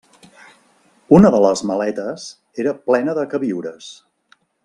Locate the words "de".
1.35-1.41, 3.19-3.27